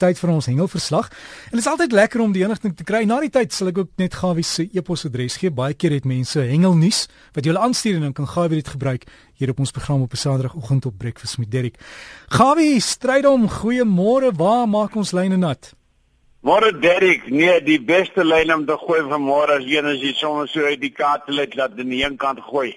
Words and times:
tyd 0.00 0.20
vir 0.20 0.32
ons 0.32 0.48
hengelverslag. 0.48 1.10
En 1.50 1.58
dit 1.58 1.62
is 1.62 1.70
altyd 1.70 1.92
lekker 1.96 2.22
om 2.24 2.32
die 2.34 2.44
inligting 2.46 2.76
te 2.76 2.86
kry. 2.88 3.02
Na 3.08 3.20
die 3.22 3.32
tyd 3.32 3.52
sal 3.54 3.70
ek 3.72 3.82
ook 3.82 3.90
net 4.00 4.16
Gawie 4.18 4.44
se 4.46 4.68
e-posadres 4.72 5.38
gee. 5.40 5.52
Baie 5.54 5.76
keer 5.76 5.94
het 5.98 6.08
mense 6.08 6.40
hengelnuus 6.40 7.06
wat 7.36 7.44
jy 7.44 7.52
wil 7.52 7.62
aanstuur 7.66 7.98
en 8.00 8.08
dan 8.08 8.16
kan 8.16 8.30
Gawie 8.30 8.60
dit 8.60 8.72
gebruik 8.74 9.06
hier 9.40 9.52
op 9.52 9.60
ons 9.60 9.74
program 9.76 10.02
op 10.02 10.12
'n 10.12 10.22
Saterdagoggend 10.22 10.86
op 10.86 10.98
Breakfast 10.98 11.38
met 11.38 11.50
Derek. 11.50 11.76
Gawie, 12.28 12.80
strydom, 12.80 13.48
goeiemôre. 13.48 14.32
Waar 14.36 14.68
maak 14.68 14.96
ons 14.96 15.12
lyne 15.12 15.36
nat? 15.36 15.74
Môre 16.40 16.72
Derek, 16.72 17.28
nee, 17.28 17.60
die 17.60 17.80
beste 17.80 18.24
lyn 18.24 18.52
om 18.54 18.62
te 18.66 18.76
gooi 18.76 19.02
van 19.08 19.20
môre 19.20 19.58
as 19.58 19.66
een 19.68 19.84
as 19.84 20.00
jy 20.00 20.12
sommer 20.16 20.48
so 20.48 20.64
uit 20.64 20.80
die 20.80 20.92
kaart 20.92 21.28
laat 21.28 21.52
dat 21.52 21.78
in 21.78 21.90
die 21.92 22.04
een 22.04 22.16
kant 22.16 22.40
gooi. 22.40 22.72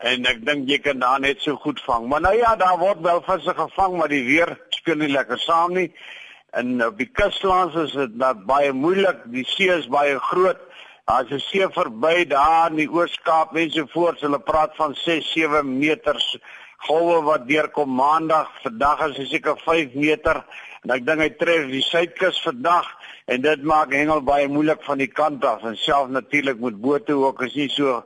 En 0.00 0.24
ek 0.24 0.40
dink 0.46 0.68
jy 0.68 0.78
kan 0.78 0.98
daar 0.98 1.20
net 1.20 1.40
so 1.40 1.56
goed 1.56 1.80
vang. 1.84 2.08
Maar 2.08 2.20
nou 2.20 2.34
ja, 2.36 2.56
daar 2.56 2.78
word 2.78 3.00
wel 3.00 3.20
visse 3.26 3.54
gevang, 3.54 3.96
maar 3.96 4.08
die 4.08 4.24
weer 4.24 4.56
speel 4.70 4.96
nie 4.96 5.12
lekker 5.12 5.38
saam 5.38 5.74
nie 5.76 5.92
in 6.60 6.80
op 6.84 6.98
die 6.98 7.08
kuslands 7.12 7.76
is 7.86 7.94
dit 7.96 8.18
dat 8.20 8.44
baie 8.48 8.72
moeilik. 8.72 9.24
Die 9.32 9.44
see 9.48 9.72
is 9.72 9.88
baie 9.92 10.18
groot. 10.30 10.60
As 11.06 11.28
jy 11.30 11.38
see 11.44 11.66
verby 11.70 12.24
daar 12.28 12.72
in 12.72 12.80
die 12.80 12.90
Oos-Kaap 12.90 13.52
mense 13.54 13.84
voor, 13.92 14.16
hulle 14.20 14.40
praat 14.42 14.74
van 14.78 14.96
6, 14.98 15.28
7 15.36 15.76
meters 15.78 16.36
golwe 16.86 17.20
wat 17.26 17.46
deurkom 17.48 17.92
maandag. 17.94 18.50
Vandag 18.64 19.04
is 19.10 19.20
dit 19.20 19.36
seker 19.36 19.60
5 19.64 19.94
meter 19.94 20.42
en 20.86 20.94
ek 20.94 21.06
dink 21.06 21.22
hy 21.24 21.30
tref 21.34 21.64
die 21.70 21.82
suidkus 21.82 22.38
vandag 22.44 22.86
en 23.32 23.42
dit 23.42 23.62
maak 23.66 23.90
hengel 23.94 24.20
baie 24.22 24.46
moeilik 24.46 24.84
van 24.86 25.00
die 25.02 25.10
kant 25.10 25.42
af 25.44 25.64
en 25.66 25.74
self 25.80 26.12
natuurlik 26.14 26.60
met 26.62 26.76
bote 26.82 27.16
ook 27.18 27.42
is 27.48 27.56
nie 27.58 27.70
so 27.74 28.04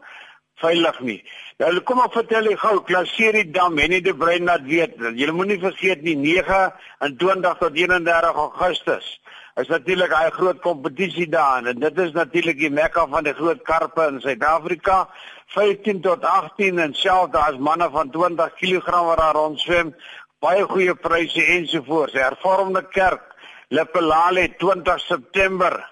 veilig 0.60 1.00
nie. 1.00 1.20
Nou 1.60 1.72
kom 1.84 2.00
ek 2.04 2.12
vertel 2.12 2.50
jy 2.50 2.56
gou, 2.56 2.76
klaseer 2.88 3.36
die 3.40 3.50
dam 3.52 3.78
en 3.78 3.90
nie 3.90 4.00
die 4.04 4.16
brein 4.16 4.48
laat 4.48 4.64
weet. 4.68 4.96
Jy 5.16 5.30
moenie 5.32 5.58
vergeet 5.60 6.02
nie 6.06 6.16
29 6.16 7.58
tot 7.60 7.76
31 7.76 8.44
Augustus 8.46 9.16
is 9.60 9.68
natuurlik 9.68 10.12
'n 10.12 10.30
groot 10.30 10.60
kompetisie 10.60 11.28
daar 11.28 11.64
en 11.66 11.78
dit 11.80 11.98
is 11.98 12.12
natuurlik 12.12 12.58
die 12.58 12.70
mekka 12.70 13.06
van 13.08 13.24
die 13.24 13.34
groot 13.34 13.62
karpe 13.62 14.06
in 14.06 14.20
Suid-Afrika. 14.20 15.08
15 15.46 16.00
tot 16.00 16.24
18 16.24 16.78
en 16.78 16.94
self 16.94 17.30
daar's 17.30 17.58
manne 17.58 17.90
van 17.90 18.10
20 18.10 18.54
kg 18.54 18.86
wat 19.06 19.18
daar 19.18 19.34
rond 19.34 19.60
swem. 19.60 19.94
Baie 20.38 20.62
goeie 20.62 20.94
pryse 20.94 21.44
ensovoorts. 21.44 22.12
Hervormde 22.12 22.88
kerk 22.88 23.22
Lepelale 23.68 24.54
20 24.56 25.00
September 25.00 25.90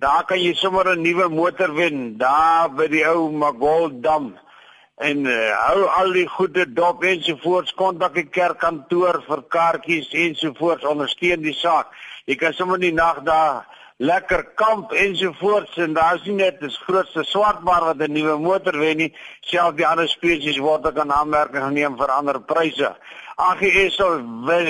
daar 0.00 0.24
kan 0.24 0.40
jy 0.40 0.54
sommer 0.54 0.88
'n 0.88 1.02
nuwe 1.02 1.28
motor 1.28 1.74
wen. 1.74 2.16
Daar 2.16 2.70
by 2.74 2.86
die 2.88 3.04
ou 3.04 3.30
Magold 3.30 4.02
dam 4.02 4.38
en 4.96 5.24
uh, 5.24 5.50
hou 5.66 5.84
al 5.88 6.12
die 6.12 6.26
goede 6.28 6.64
dop 6.72 7.04
ensovoorts 7.04 7.72
kontak 7.74 8.14
die 8.14 8.28
kerkkantoor 8.28 9.22
vir 9.28 9.42
kaartjies 9.48 10.10
ensovoorts 10.12 10.84
ondersteun 10.84 11.40
die 11.42 11.56
saak. 11.56 11.92
Jy 12.28 12.36
kan 12.36 12.52
sommer 12.52 12.80
die 12.80 12.92
nag 12.92 13.22
daar 13.24 13.64
lekker 14.00 14.44
kamp 14.56 14.92
ensovoorts 14.96 15.76
en 15.76 15.92
daar 15.92 16.16
is 16.16 16.24
nie 16.24 16.38
net 16.40 16.60
die 16.60 16.70
grootste 16.72 17.24
swartbaar 17.28 17.84
wat 17.84 18.00
'n 18.00 18.12
nuwe 18.12 18.36
motor 18.38 18.78
wen 18.78 18.96
nie 18.96 19.12
selfs 19.40 19.76
die 19.76 19.86
ander 19.86 20.08
spesies 20.08 20.58
word 20.58 20.86
ook 20.86 20.98
aan 20.98 21.12
aanmerking 21.12 21.64
geneem 21.64 21.96
vir 21.96 22.10
ander 22.10 22.40
pryse 22.40 22.96
AGS 23.40 23.96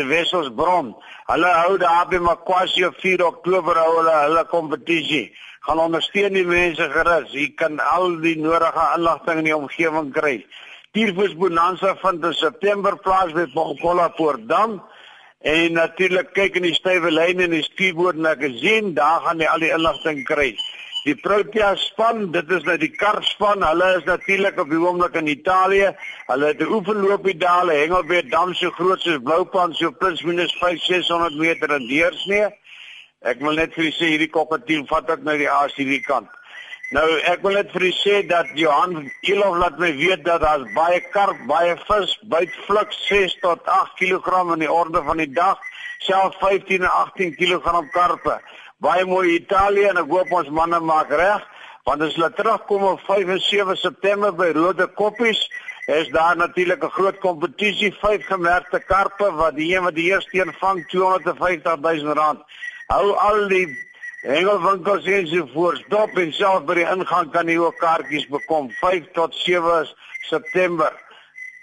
Wesselsbron. 0.06 0.94
Hulle 1.26 1.50
hou 1.62 1.76
daar 1.78 2.06
by 2.08 2.18
Makwasi 2.22 2.84
op 2.86 2.98
4 3.02 3.24
Oktober 3.26 3.78
hou 3.82 3.96
hulle 3.98 4.16
hulle 4.26 4.44
kompetisie. 4.50 5.30
Gaan 5.66 5.82
ondersteun 5.82 6.34
die 6.34 6.46
mense 6.46 6.86
gerus. 6.90 7.32
Jy 7.34 7.50
kan 7.58 7.80
al 7.82 8.20
die 8.22 8.36
nodige 8.38 8.84
inligting 8.96 9.42
in 9.42 9.48
die 9.50 9.56
omgewing 9.56 10.12
kry. 10.14 10.36
Tiervis 10.94 11.34
Bonanza 11.38 11.96
in 12.12 12.32
September 12.34 12.96
plaas 12.96 13.32
by 13.32 13.46
Bokola 13.54 14.08
Poortdam. 14.16 14.80
En 15.40 15.72
natuurlik 15.72 16.34
kyk 16.36 16.58
in 16.60 16.66
die 16.68 16.76
stywe 16.76 17.08
lyne 17.08 17.46
en 17.46 17.54
die 17.54 17.64
skieboord 17.64 18.18
magazine, 18.20 18.92
daar 18.92 19.22
gaan 19.24 19.40
jy 19.40 19.46
al 19.48 19.62
die 19.64 19.70
inligting 19.72 20.20
kry. 20.28 20.50
Die 21.06 21.14
Protea 21.16 21.70
span, 21.80 22.26
dit 22.34 22.50
is 22.52 22.66
nou 22.66 22.74
die 22.76 22.90
karspan. 22.92 23.64
Hulle 23.64 23.86
is 23.96 24.04
natuurlik 24.04 24.58
op 24.60 24.68
die 24.68 24.80
oomblik 24.82 25.16
in 25.16 25.30
Italië. 25.32 25.94
Hulle 26.28 26.50
het 26.52 26.60
'n 26.60 26.72
oefenloopie 26.76 27.38
daar, 27.40 27.60
hulle 27.60 27.78
hengel 27.80 28.04
by 28.04 28.20
'n 28.20 28.28
dam 28.28 28.52
so 28.54 28.70
groot 28.70 29.00
soos 29.00 29.22
Bloupan, 29.22 29.72
so 29.74 29.90
plus 29.90 30.22
minus 30.22 30.52
5-600 30.60 31.38
meter 31.38 31.70
in 31.70 31.88
deursnee. 31.88 32.52
Ek 33.20 33.40
wil 33.40 33.54
net 33.54 33.72
vir 33.74 33.84
julle 33.84 33.96
sê 33.96 34.10
hierdie 34.12 34.30
koppelteam 34.30 34.86
vat 34.86 35.10
ek 35.10 35.22
nou 35.22 35.38
die 35.38 35.50
aas 35.50 35.74
hierdie 35.74 36.04
kant. 36.04 36.28
Nou 36.90 37.06
ek 37.30 37.44
wil 37.44 37.54
net 37.54 37.68
vir 37.70 37.84
julle 37.86 37.98
sê 38.00 38.16
dat 38.26 38.48
Johan 38.58 39.04
Elof 39.22 39.58
laat 39.62 39.76
my 39.78 39.92
weet 39.94 40.24
dat 40.26 40.42
daar's 40.42 40.64
baie 40.74 40.98
karp, 41.14 41.38
baie 41.46 41.76
vis, 41.86 42.16
byt 42.32 42.56
fluk 42.66 42.90
6 43.06 43.36
tot 43.44 43.68
8 43.70 43.92
kg 44.00 44.40
in 44.56 44.64
die 44.64 44.70
orde 44.74 45.02
van 45.06 45.20
die 45.22 45.28
dag, 45.30 45.60
selfs 46.02 46.40
15 46.40 46.82
en 46.82 46.90
18 46.90 47.36
kg 47.38 47.76
karpe. 47.94 48.40
Baie 48.82 49.04
mooi 49.06 49.36
Italië 49.36 49.92
en 49.92 50.00
ek 50.02 50.10
hoop 50.10 50.34
ons 50.34 50.50
manne 50.50 50.80
maak 50.82 51.14
reg 51.14 51.46
want 51.86 52.02
as 52.04 52.16
hulle 52.18 52.28
terugkom 52.36 52.82
op 52.88 53.04
5 53.06 53.30
en 53.36 53.40
7 53.40 53.76
September 53.78 54.34
by 54.34 54.50
Rode 54.56 54.88
Koppies 54.98 55.40
is 55.86 56.10
daar 56.14 56.36
natuurlik 56.36 56.82
'n 56.84 56.96
groot 56.96 57.18
kompetisie 57.18 57.92
vyf 58.02 58.26
gemerkte 58.26 58.80
karpe 58.80 59.30
wat 59.38 59.54
die 59.54 59.70
een 59.74 59.82
wat 59.82 59.94
die 59.94 60.10
eerste 60.10 60.42
een 60.42 60.52
vang 60.58 60.82
250 60.88 61.76
000 61.80 62.14
rand. 62.14 62.42
Hou 62.86 63.14
al 63.14 63.48
die 63.48 63.89
hengelwinkels 64.22 65.06
en 65.08 65.26
so 65.26 65.46
voort 65.54 65.80
stop 65.86 66.18
en 66.20 66.32
self 66.36 66.66
by 66.68 66.76
die 66.80 66.88
ingang 66.88 67.30
kan 67.32 67.48
jy 67.48 67.56
ook 67.60 67.78
kaartjies 67.80 68.26
bekom. 68.28 68.68
5 68.80 69.08
tot 69.16 69.34
7 69.34 69.88
September. 70.28 70.92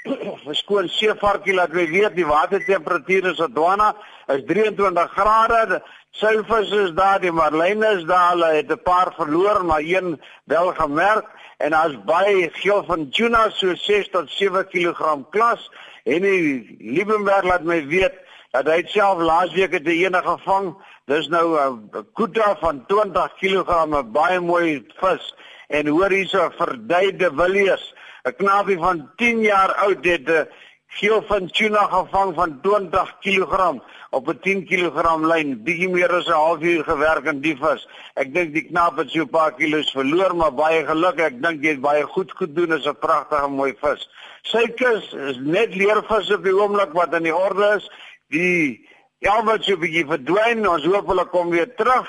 Verskoon 0.45 0.89
seevarkie 0.89 1.53
laat 1.53 1.75
my 1.75 1.85
weet 1.91 2.15
die 2.17 2.25
watertemperatuur 2.25 3.29
in 3.31 3.37
Sodwana 3.37 3.91
is 4.33 4.43
23 4.49 5.13
grade. 5.13 5.81
Sulfus 6.17 6.71
is 6.73 6.93
daar, 6.97 7.19
die 7.21 7.31
marline 7.31 7.91
is 7.93 8.05
daar, 8.09 8.31
hulle 8.33 8.53
het 8.55 8.71
'n 8.73 8.81
paar 8.81 9.13
verloor, 9.13 9.65
maar 9.65 9.85
een 9.85 10.17
wel 10.45 10.73
gemerk. 10.73 11.27
En 11.57 11.71
daar's 11.71 11.97
baie 12.05 12.49
geel 12.53 12.83
van 12.83 13.09
tuna 13.09 13.49
so 13.49 13.75
6 13.75 14.09
tot 14.09 14.29
7 14.29 14.67
kg 14.67 15.29
klas. 15.29 15.69
En 16.03 16.21
die 16.21 16.77
Liebenberg 16.79 17.43
laat 17.43 17.63
my 17.63 17.85
weet 17.85 18.13
dat 18.51 18.67
hy 18.67 18.83
self 18.87 19.19
laasweek 19.19 19.73
het 19.73 19.87
'n 19.87 19.99
ene 20.05 20.21
gevang. 20.23 20.75
Dis 21.05 21.27
nou 21.27 21.57
'n 21.57 22.05
kuta 22.13 22.55
van 22.59 22.85
20 22.85 23.33
kg, 23.39 23.85
'n 23.85 24.11
baie 24.11 24.39
mooi 24.39 24.85
vis 24.99 25.35
en 25.67 25.87
hoor 25.87 26.11
hierso 26.11 26.49
verduide 26.57 27.35
Willies, 27.35 27.93
'n 28.25 28.35
knaapie 28.37 28.77
van 28.77 29.09
10 29.15 29.41
jaar 29.41 29.73
oud 29.73 30.05
het 30.05 30.29
'n 30.29 30.47
geel 30.87 31.21
van 31.27 31.47
tuna 31.47 31.83
gevang 31.91 32.35
van 32.35 32.59
20 32.61 33.17
kg 33.19 33.81
op 34.09 34.27
'n 34.27 34.39
10 34.41 34.65
kg 34.65 35.17
lyn, 35.31 35.63
bietjie 35.63 35.89
meer 35.89 36.11
as 36.13 36.27
'n 36.27 36.31
halfuur 36.31 36.83
gewerk 36.83 37.25
in 37.25 37.41
die 37.41 37.57
vis. 37.57 37.87
Ek 38.15 38.33
dink 38.33 38.53
die 38.53 38.67
knap 38.69 38.97
het 38.97 39.09
so 39.11 39.21
'n 39.21 39.29
paar 39.29 39.53
kilos 39.53 39.91
verloor, 39.91 40.35
maar 40.35 40.53
baie 40.53 40.85
geluk. 40.85 41.19
Ek 41.19 41.41
dink 41.41 41.63
jy 41.63 41.69
het 41.69 41.81
baie 41.81 42.03
goed 42.03 42.31
gedoen. 42.31 42.73
Is 42.73 42.87
'n 42.87 42.99
pragtige 42.99 43.47
mooi 43.47 43.75
vis. 43.81 44.09
Sykus 44.41 45.13
is 45.13 45.37
net 45.39 45.75
leervis 45.75 46.31
op 46.31 46.43
die 46.43 46.55
oomblik 46.55 46.93
wat 46.93 47.13
in 47.13 47.23
die 47.23 47.35
orde 47.35 47.75
is. 47.77 47.91
Die 48.29 48.87
wat 49.23 49.63
so 49.63 49.73
'n 49.73 49.79
bietjie 49.79 50.05
verdwyn. 50.05 50.67
Ons 50.67 50.85
hoop 50.85 51.07
hulle 51.07 51.25
kom 51.25 51.49
weer 51.49 51.75
terug. 51.75 52.07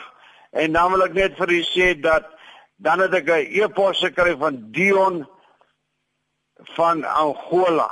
En 0.50 0.72
dan 0.72 0.92
wil 0.92 1.04
ek 1.04 1.14
net 1.14 1.36
vir 1.36 1.50
u 1.50 1.62
sê 1.62 2.00
dat 2.00 2.26
dan 2.76 3.00
het 3.00 3.14
ek 3.14 3.28
'n 3.28 3.46
e-pos 3.60 3.98
gekry 4.00 4.36
van 4.36 4.70
Dion 4.72 5.26
van 6.76 7.04
Angola. 7.04 7.90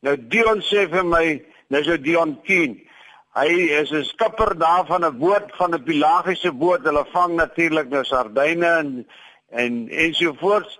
Nou 0.00 0.16
Dion 0.16 0.60
sê 0.60 0.88
vir 0.88 1.04
my, 1.04 1.44
nou 1.68 1.98
Dion 1.98 2.40
Keen. 2.42 2.86
Hy 3.34 3.50
is 3.80 3.90
'n 3.90 4.04
skipper 4.04 4.58
daar 4.58 4.86
van 4.86 5.04
'n 5.04 5.18
boot 5.18 5.52
van 5.56 5.74
'n 5.74 5.82
pelagiese 5.82 6.52
boot. 6.52 6.84
Hulle 6.84 7.04
vang 7.12 7.34
natuurlik 7.34 7.88
nou 7.88 8.04
sardyne 8.04 8.66
en 8.66 9.06
en 9.50 9.88
ensovoorts. 9.88 10.78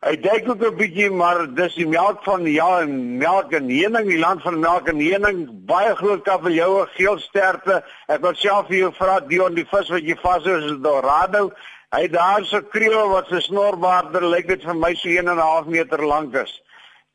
Hy 0.00 0.14
dink 0.16 0.46
ook 0.48 0.62
'n 0.64 0.76
bietjie 0.76 1.10
maar 1.12 1.42
dis 1.54 1.74
die 1.76 1.86
melk 1.86 2.22
van 2.24 2.46
ja 2.48 2.80
en 2.80 3.18
melk 3.18 3.52
en 3.52 3.68
heuning, 3.68 4.06
die 4.08 4.18
land 4.18 4.40
van 4.42 4.58
melk 4.60 4.88
en 4.88 4.96
heuning, 4.96 5.42
baie 5.68 5.94
groot 5.96 6.22
kabeljoue, 6.24 6.86
geel 6.96 7.18
sterte. 7.18 7.82
Ek 8.08 8.22
wil 8.24 8.34
self 8.34 8.66
vir 8.68 8.76
jou 8.76 8.92
vra 8.96 9.18
Dion 9.20 9.54
die 9.54 9.66
vis 9.68 9.90
wat 9.92 10.00
jy 10.08 10.16
vashou 10.22 10.56
is 10.56 10.80
Dorado. 10.80 11.50
Hy 11.92 12.08
daar 12.08 12.44
so 12.48 12.62
kreel 12.62 13.10
wat 13.12 13.28
so 13.28 13.40
snorbaarder 13.40 14.24
lyk 14.24 14.48
dit 14.48 14.64
vir 14.64 14.74
my 14.74 14.94
so 14.94 15.08
1 15.08 15.28
en 15.28 15.36
'n 15.36 15.38
half 15.38 15.66
meter 15.66 16.06
lank 16.06 16.34
is. 16.34 16.62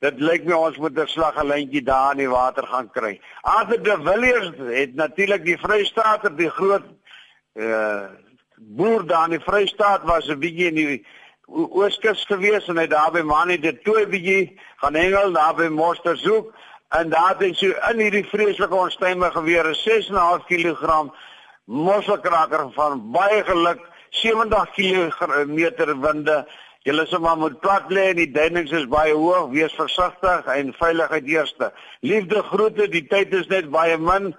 Dit 0.01 0.21
lyk 0.21 0.45
my 0.45 0.53
ons 0.53 0.77
moet 0.77 0.99
'n 0.99 1.07
slag 1.07 1.41
'n 1.41 1.47
lyntjie 1.47 1.83
daar 1.83 2.11
in 2.11 2.17
die 2.17 2.29
water 2.29 2.67
gaan 2.67 2.91
kry. 2.91 3.19
Arthur 3.41 3.81
de 3.83 3.97
Villiers 3.97 4.51
het 4.77 4.95
natuurlik 4.95 5.43
die 5.43 5.57
Vrystaat 5.57 6.25
op 6.25 6.37
die 6.37 6.49
groot 6.49 6.85
uh 7.55 8.05
boer 8.57 9.05
daar 9.05 9.25
in 9.25 9.39
die 9.39 9.45
Vrystaat 9.45 10.03
was 10.03 10.29
'n 10.29 10.39
bietjie 10.39 10.67
in 10.67 10.75
die 10.75 11.05
Ooskus 11.47 12.25
gewees 12.25 12.67
en 12.67 12.79
hy 12.81 12.87
daar 12.89 13.11
by 13.13 13.21
Manie 13.21 13.59
de 13.61 13.73
toe 13.85 14.05
bietjie 14.09 14.57
gaan 14.81 14.97
hengel 14.97 15.33
daar 15.33 15.53
by 15.55 15.67
Monster 15.69 16.17
Zoek 16.17 16.53
en 16.97 17.09
daar 17.09 17.35
het 17.35 17.43
hy 17.61 17.71
in 17.91 18.01
hierdie 18.01 18.25
vreeslike 18.29 18.75
onstuimige 18.75 19.37
geweer 19.37 19.69
'n 19.69 19.75
6.5 19.75 20.45
kg 20.49 21.11
mosselkraker 21.65 22.71
van 22.73 23.11
baie 23.11 23.43
geluk 23.43 23.81
70 24.09 24.71
km 24.73 26.01
winde 26.01 26.45
Julle 26.85 27.07
sê 27.09 27.17
maar 27.17 27.37
moet 27.37 27.59
plat 27.61 27.87
lê 27.89 28.11
en 28.11 28.19
die 28.19 28.31
duinings 28.31 28.71
is 28.77 28.83
baie 28.85 29.13
hoog, 29.13 29.47
wees 29.49 29.73
versigtig 29.73 30.45
en 30.53 30.67
veiligheid 30.77 31.31
eerste. 31.33 31.71
Liefde 32.05 32.43
groete, 32.45 32.85
die 32.93 33.07
tyd 33.09 33.33
is 33.33 33.49
net 33.49 33.71
baie 33.73 33.97
min. 33.97 34.35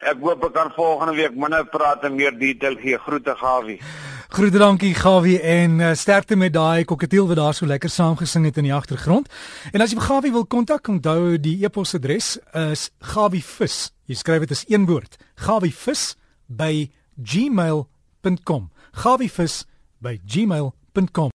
Ek 0.00 0.22
hoop 0.24 0.46
ek 0.48 0.54
kan 0.56 0.72
volgende 0.78 1.18
week 1.20 1.36
minder 1.36 1.68
praat 1.68 2.08
en 2.08 2.16
meer 2.16 2.32
detail 2.40 2.80
gee. 2.80 2.96
Groete 3.04 3.36
Gawie. 3.36 3.76
Groete 4.40 4.58
dankie 4.58 4.94
Gawie 4.94 5.40
en 5.40 5.78
uh, 5.78 5.90
sterkte 5.92 6.36
met 6.36 6.54
daai 6.54 6.86
kokatiel 6.88 7.26
wat 7.28 7.36
daar 7.36 7.52
so 7.54 7.66
lekker 7.68 7.90
saamgesing 7.92 8.46
het 8.48 8.56
in 8.56 8.70
die 8.70 8.72
agtergrond. 8.72 9.28
En 9.68 9.84
as 9.84 9.92
jy 9.92 10.00
Gawie 10.00 10.32
wil 10.32 10.46
kontak, 10.48 10.88
onthou 10.88 11.34
die 11.36 11.58
e-posadres 11.60 12.38
is 12.56 12.86
gawievis. 13.12 13.90
Jy 14.08 14.16
skryf 14.16 14.46
dit 14.46 14.56
as 14.56 14.64
een 14.64 14.88
woord. 14.88 15.20
gawievis 15.44 16.14
by 16.48 16.88
gmail.com. 17.20 18.70
gawievis 19.04 19.66
by 20.00 20.16
gmail.com 20.24 21.28